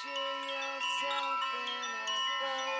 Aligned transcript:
Picture 0.00 0.14
yourself 0.46 1.40
in 1.66 1.82
a 1.90 2.18
boat 2.40 2.77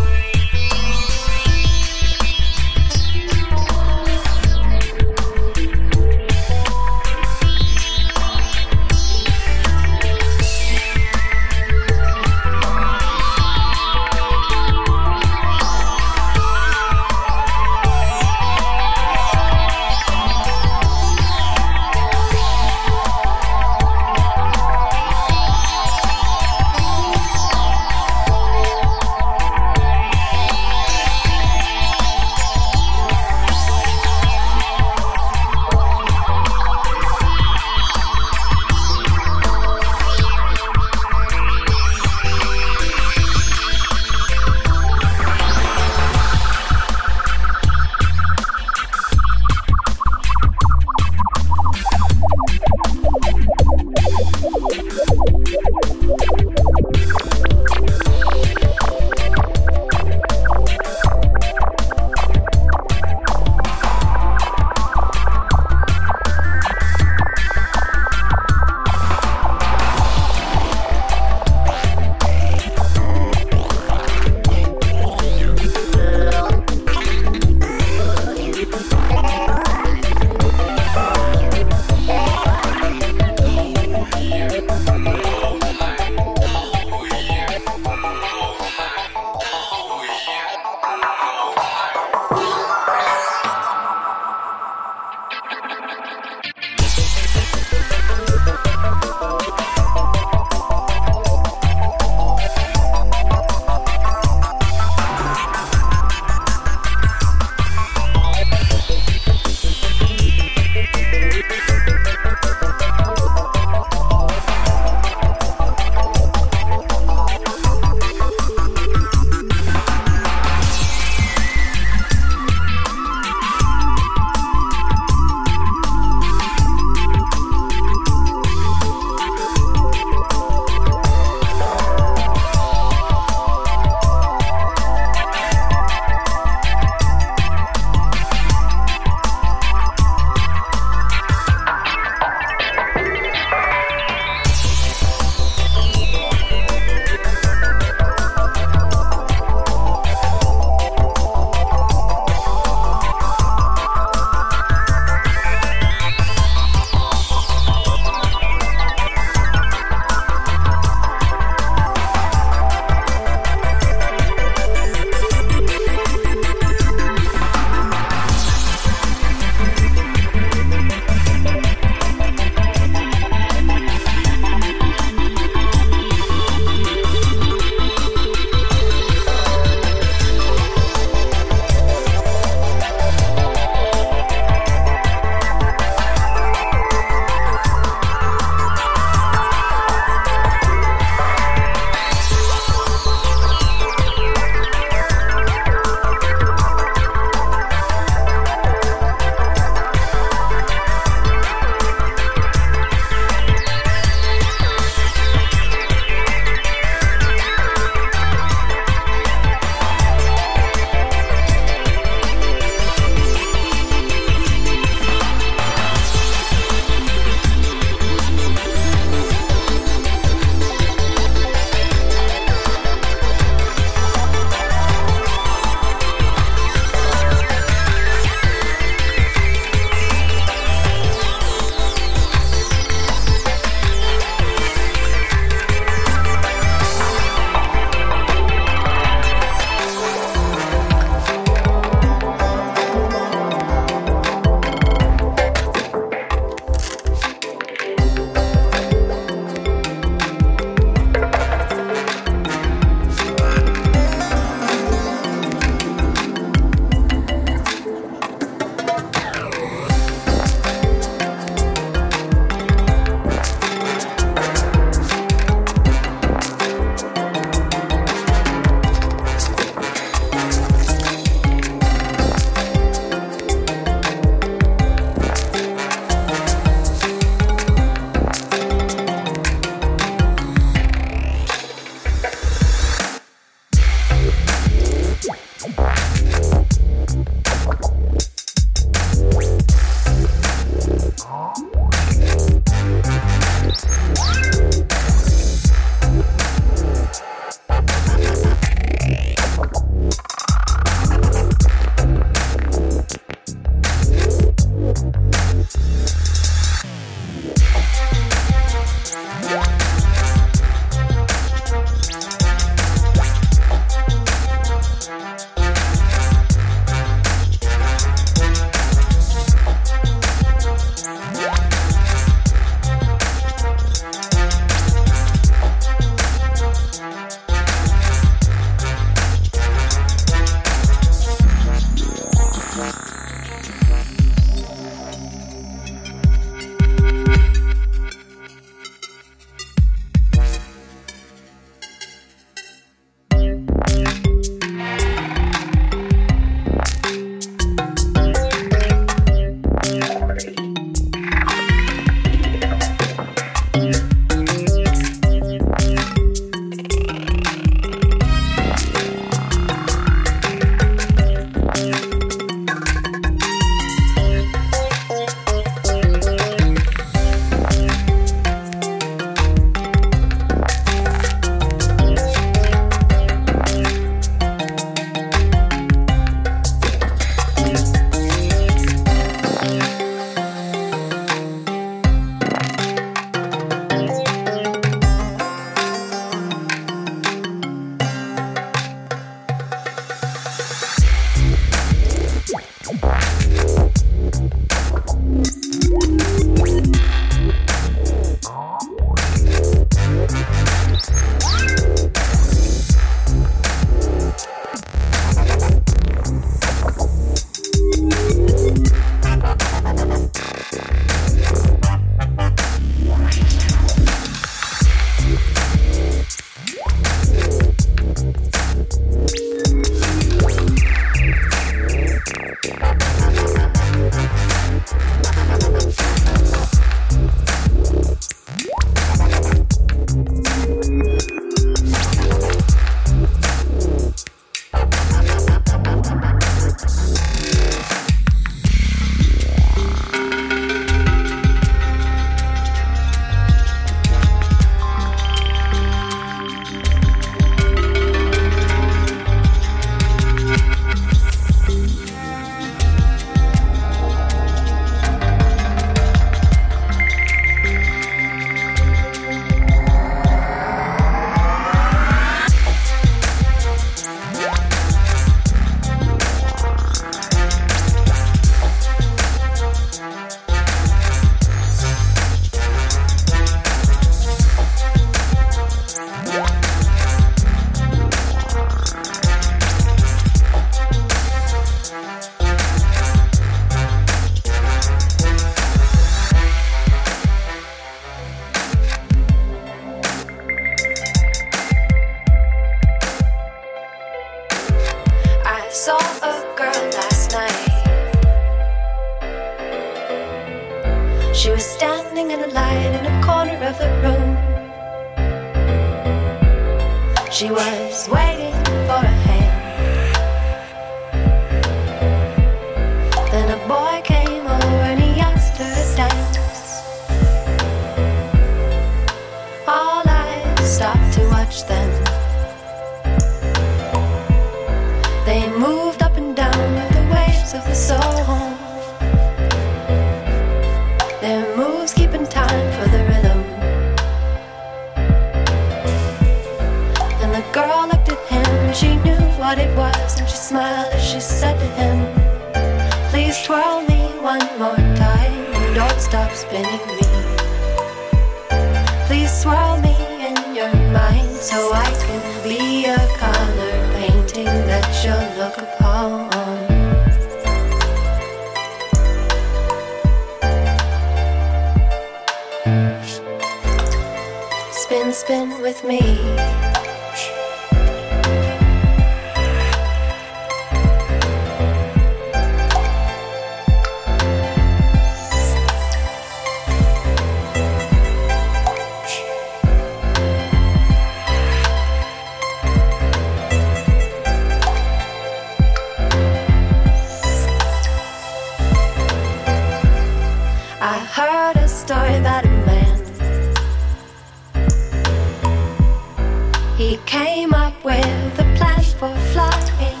He 596.90 596.96
came 597.06 597.54
up 597.54 597.84
with 597.84 598.40
a 598.40 598.46
plan 598.56 598.82
for 598.98 599.14
flying. 599.30 600.00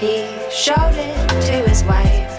He 0.00 0.26
showed 0.50 0.96
it 0.96 1.28
to 1.46 1.56
his 1.70 1.84
wife. 1.84 2.34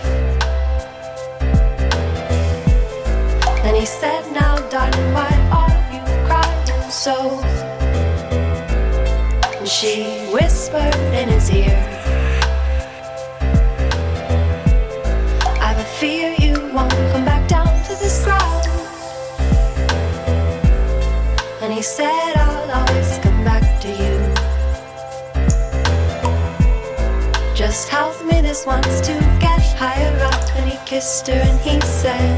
and 3.63 3.77
he 3.77 3.85
said, 3.85 4.29
Now, 4.33 4.57
darling, 4.67 5.13
why 5.13 5.31
are 5.61 5.79
you 5.93 6.03
crying 6.27 6.91
so? 6.91 7.39
And 9.57 9.65
she 9.65 10.27
whispered 10.33 10.99
in 11.13 11.29
his 11.29 11.38
he 21.79 21.83
said, 21.83 22.33
I'll 22.35 22.71
always 22.71 23.17
come 23.19 23.41
back 23.45 23.63
to 23.83 23.87
you. 23.87 24.15
Just 27.55 27.87
help 27.87 28.21
me 28.25 28.41
this 28.41 28.65
once 28.65 28.99
to 29.07 29.13
get 29.39 29.61
higher 29.79 30.13
up. 30.25 30.43
And 30.57 30.69
he 30.69 30.77
kissed 30.85 31.27
her 31.27 31.41
and 31.49 31.57
he 31.61 31.79
said, 31.79 32.35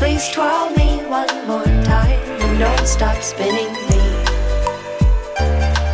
Please 0.00 0.28
twirl 0.30 0.70
me 0.70 1.06
one 1.06 1.46
more 1.46 1.70
time 1.84 2.18
and 2.42 2.58
don't 2.58 2.88
stop 2.88 3.22
spinning 3.22 3.72
me. 3.90 4.02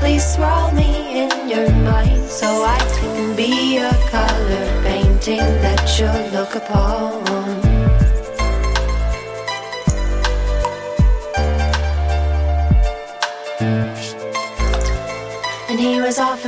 Please 0.00 0.24
swirl 0.24 0.72
me 0.72 1.24
in 1.24 1.50
your 1.50 1.70
mind 1.84 2.24
so 2.30 2.46
I 2.46 2.78
can 2.96 3.36
be 3.36 3.76
a 3.76 3.92
color 4.08 4.82
painting 4.82 5.44
that 5.64 5.84
you'll 5.98 6.40
look 6.40 6.54
upon. 6.54 7.71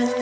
There 0.05 0.13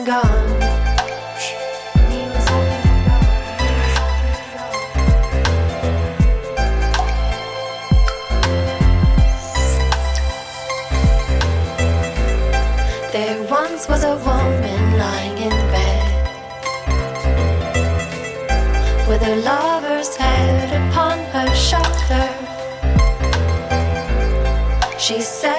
once 13.49 13.89
was 13.89 14.05
a 14.05 14.15
woman 14.15 14.97
lying 14.97 15.37
in 15.37 15.49
bed 15.49 16.27
with 19.09 19.21
her 19.21 19.35
lover's 19.35 20.15
head 20.15 20.87
upon 20.87 21.19
her 21.35 21.53
shoulder. 21.53 22.29
She 24.97 25.19
said, 25.19 25.52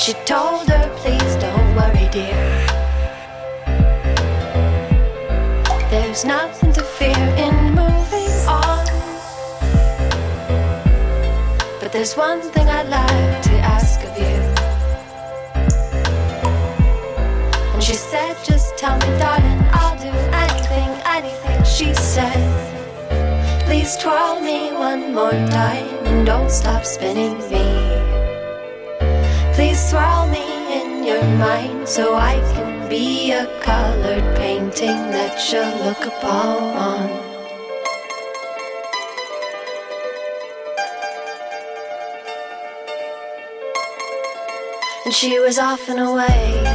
And 0.00 0.06
she 0.06 0.24
told 0.24 0.66
her, 0.66 0.88
Please 0.96 1.36
don't 1.36 1.76
worry, 1.76 2.08
dear. 2.10 2.66
There's 5.90 6.24
nothing 6.24 6.72
to 6.72 6.82
fear 6.82 7.24
in 7.36 7.54
moving 7.74 8.32
on. 8.48 8.86
But 11.80 11.92
there's 11.92 12.14
one 12.16 12.40
thing 12.40 12.66
I'd 12.66 12.88
like 12.88 13.42
to 13.42 13.54
ask 13.58 14.00
of 14.00 14.16
you. 14.16 14.40
And 17.74 17.82
she 17.82 17.92
said, 17.92 18.38
Just 18.42 18.78
tell 18.78 18.96
me, 18.96 19.18
darling, 19.18 19.60
I'll 19.70 19.98
do 19.98 20.14
anything, 20.46 20.88
anything. 21.04 21.62
She 21.64 21.92
said, 21.92 22.40
Please 23.66 23.98
twirl 23.98 24.40
me 24.40 24.72
one 24.72 25.12
more 25.14 25.38
time 25.52 26.06
and 26.06 26.24
don't 26.24 26.50
stop 26.50 26.86
spinning 26.86 27.36
me. 27.50 27.79
Please 29.54 29.90
swirl 29.90 30.26
me 30.28 30.46
in 30.80 31.04
your 31.04 31.22
mind 31.36 31.88
so 31.88 32.14
I 32.14 32.34
can 32.54 32.88
be 32.88 33.32
a 33.32 33.46
colored 33.60 34.36
painting 34.36 35.00
that 35.10 35.36
you'll 35.50 35.84
look 35.84 36.06
upon. 36.06 37.10
And 45.04 45.14
she 45.14 45.38
was 45.40 45.58
off 45.58 45.88
and 45.88 46.00
away. 46.00 46.69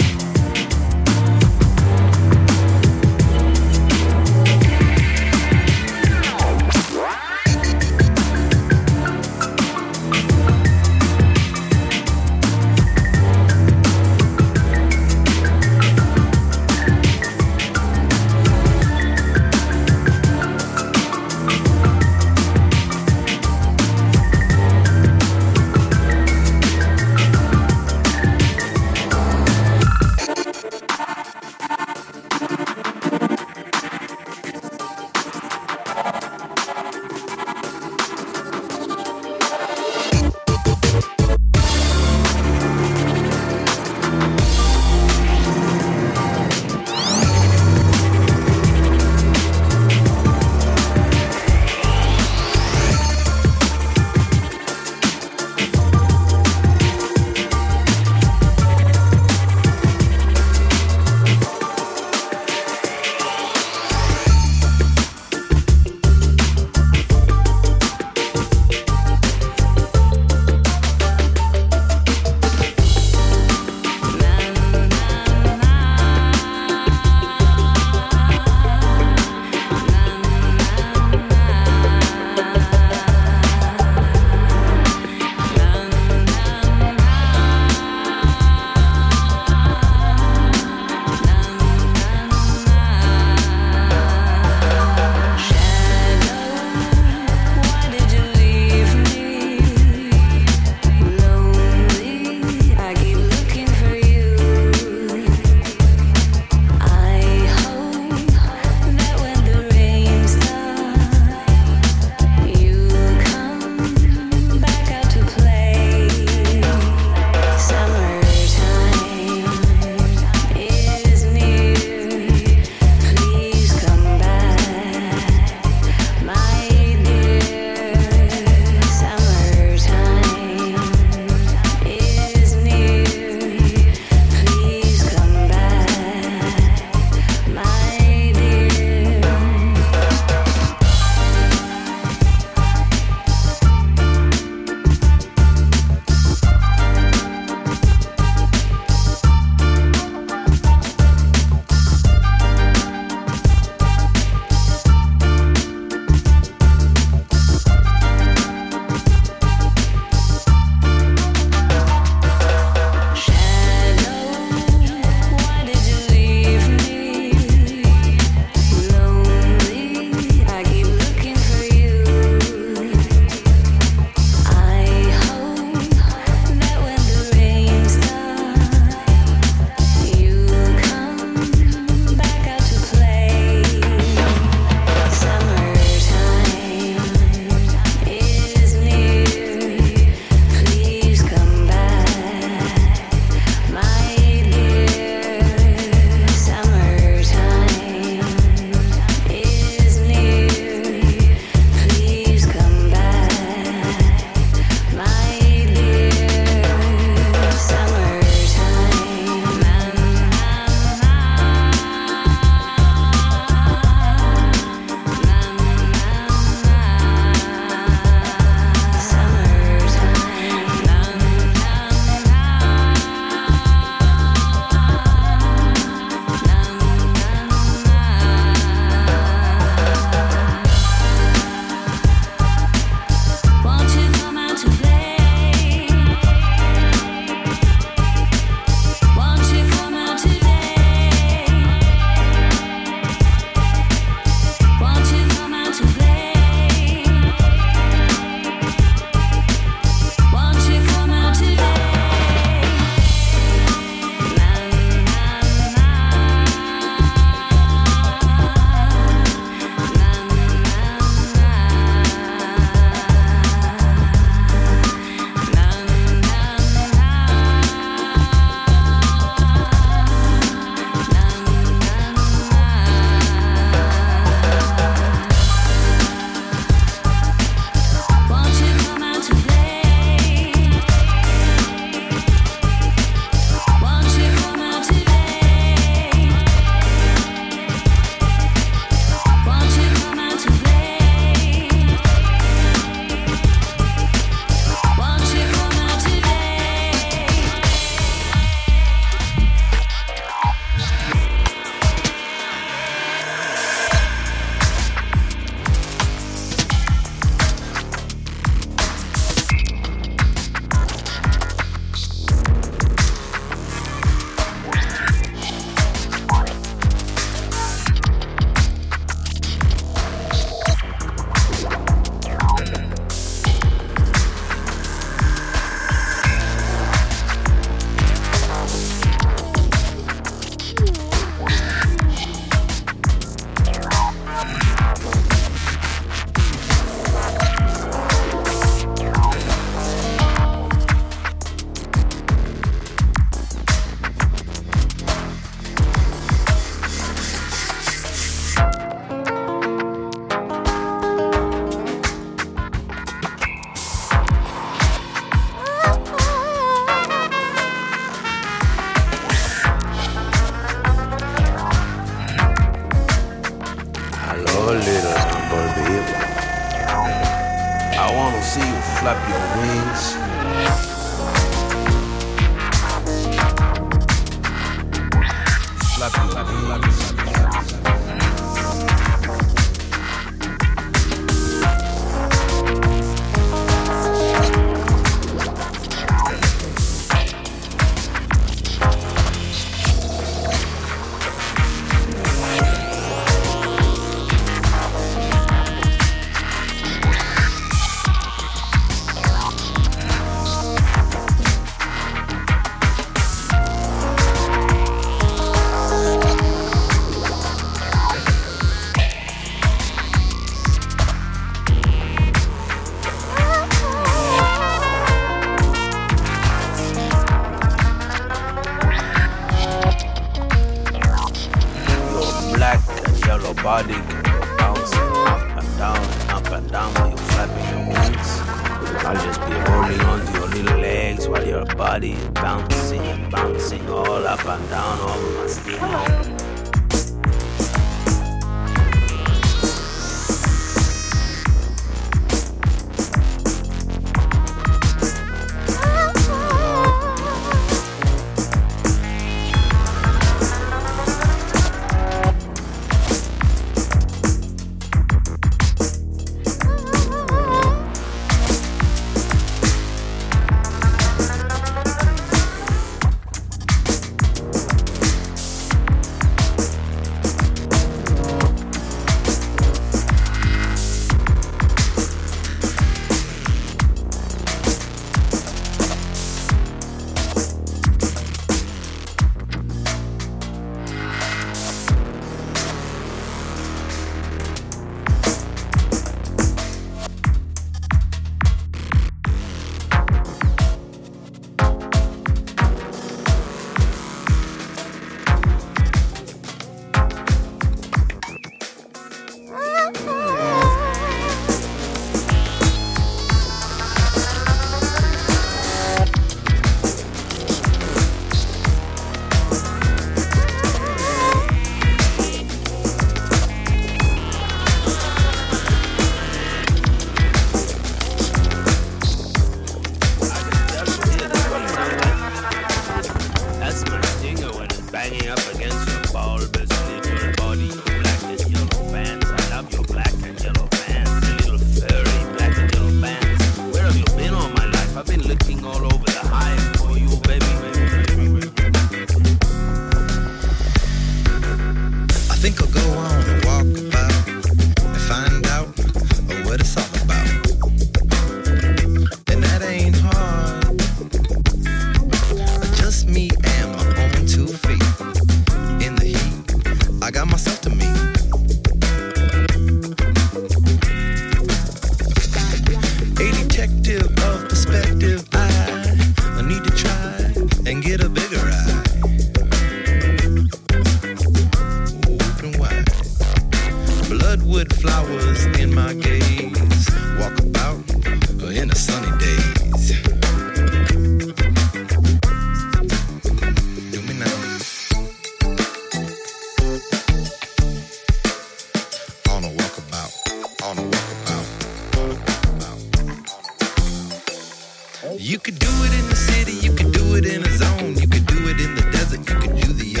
You 595.03 595.39
could 595.39 595.57
do 595.57 595.67
it 595.67 595.93
in 595.99 596.09
the 596.09 596.15
city, 596.15 596.51
you 596.51 596.73
could 596.73 596.91
do 596.91 597.15
it 597.15 597.25
in 597.25 597.41
a 597.41 597.57
zone, 597.57 597.95
you 597.95 598.07
could 598.07 598.27
do 598.27 598.37
it 598.49 598.61
in 598.61 598.75
the 598.75 598.87
desert, 598.91 599.27
you 599.27 599.35
could 599.35 599.59
do 599.59 599.73
the 599.73 600.00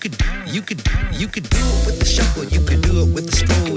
could, 0.00 0.16
you 0.46 0.62
could, 0.62 0.82
you 1.12 1.28
could 1.28 1.48
do 1.50 1.58
it 1.58 1.86
with 1.86 1.98
the 1.98 2.06
shovel. 2.06 2.44
You 2.44 2.60
could 2.64 2.80
do 2.80 3.02
it 3.02 3.14
with 3.14 3.26
the 3.26 3.36
spoon. 3.36 3.69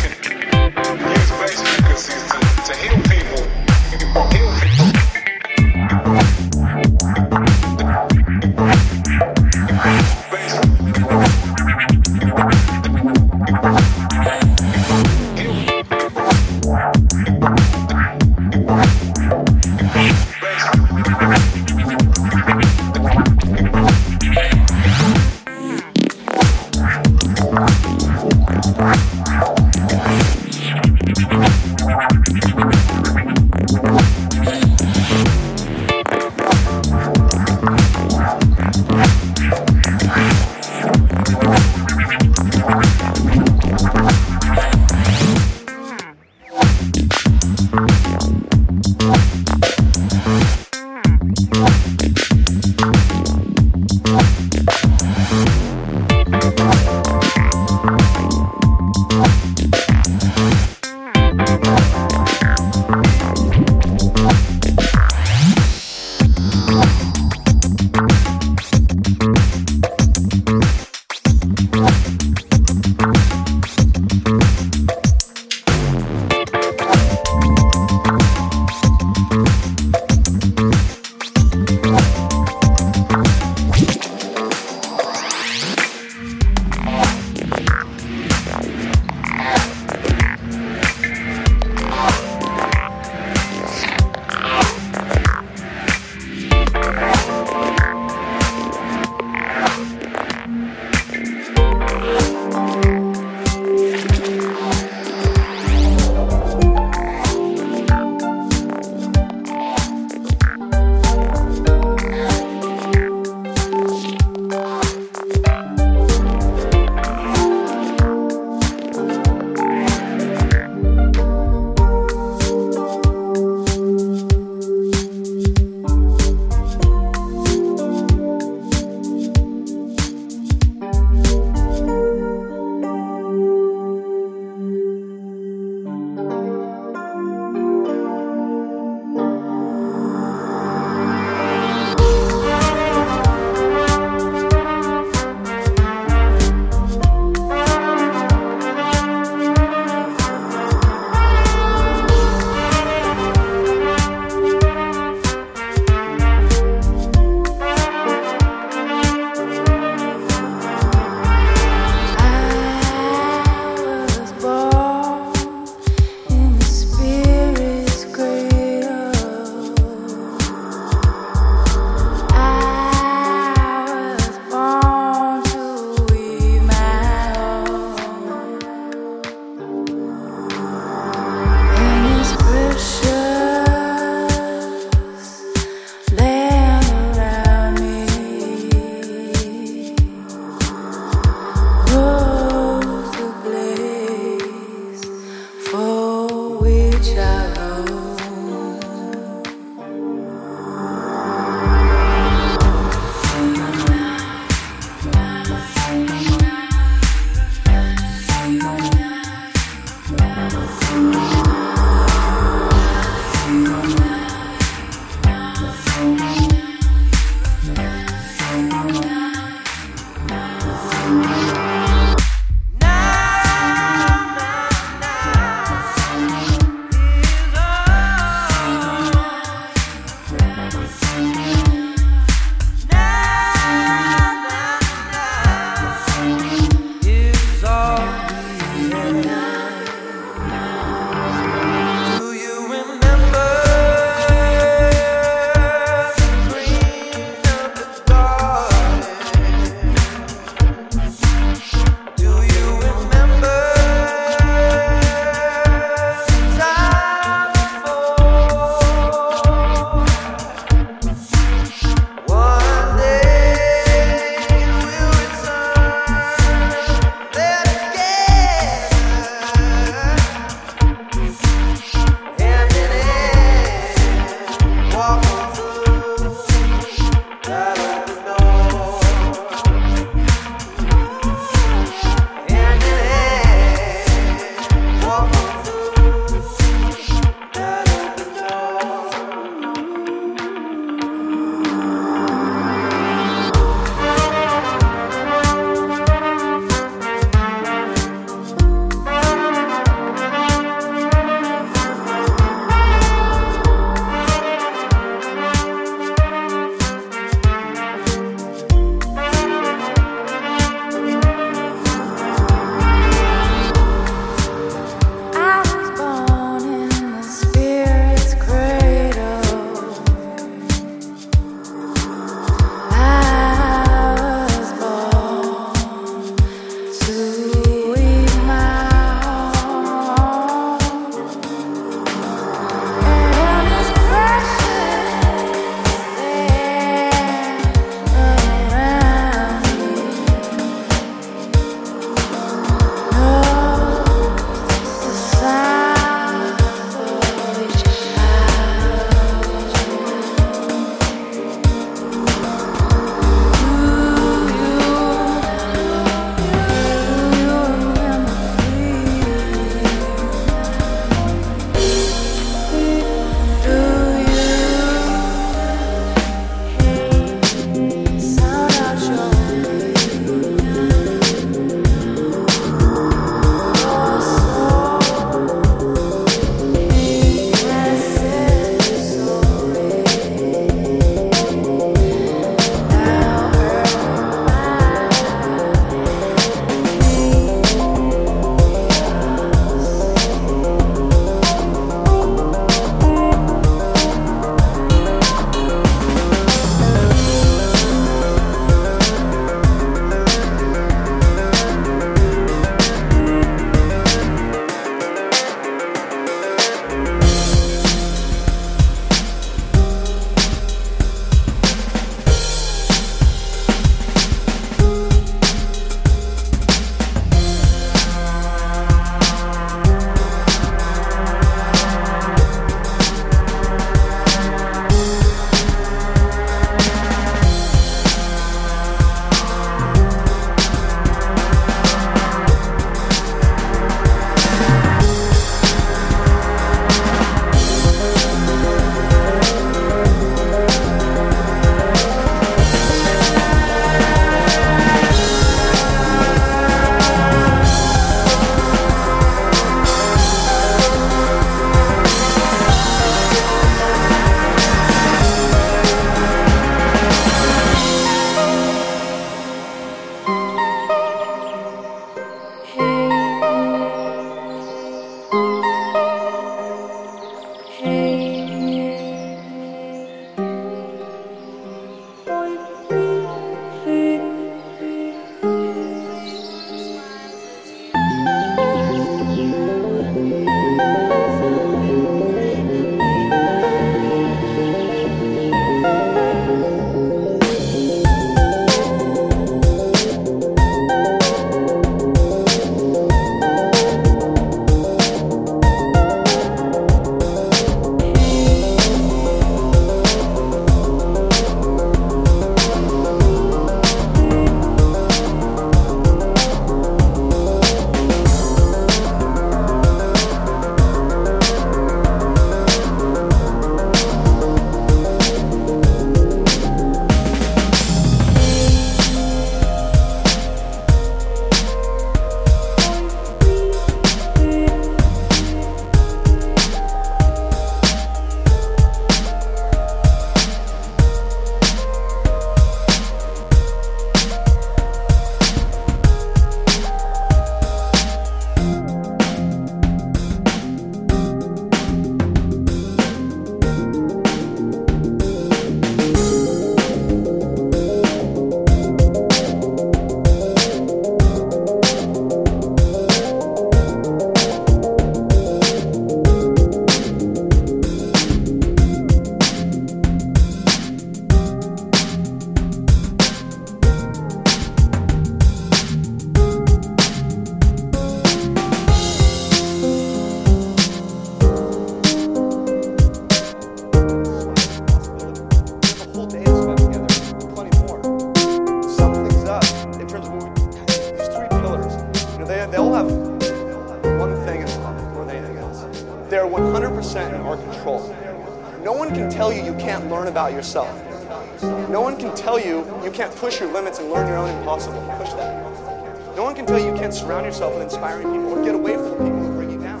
surround 597.28 597.44
yourself 597.44 597.74
with 597.74 597.82
inspiring 597.82 598.22
people 598.22 598.58
or 598.58 598.64
get 598.64 598.74
away 598.74 598.94
from 598.94 599.10
the 599.10 599.16
people 599.16 599.38
who 599.38 599.52
bring 599.52 599.70
you 599.70 599.78
down. 599.78 600.00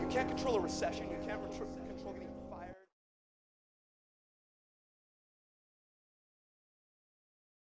You 0.00 0.06
can't 0.06 0.28
control 0.28 0.54
a 0.54 0.60
recession. 0.60 1.08
You 1.10 1.16
can't 1.26 1.42
control. 1.42 1.68